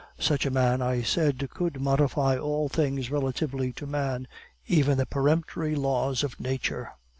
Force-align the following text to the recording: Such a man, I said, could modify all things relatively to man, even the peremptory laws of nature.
Such 0.17 0.47
a 0.47 0.49
man, 0.49 0.81
I 0.81 1.03
said, 1.03 1.47
could 1.51 1.79
modify 1.79 2.35
all 2.35 2.67
things 2.69 3.11
relatively 3.11 3.71
to 3.73 3.85
man, 3.85 4.27
even 4.65 4.97
the 4.97 5.05
peremptory 5.05 5.75
laws 5.75 6.23
of 6.23 6.39
nature. 6.39 6.93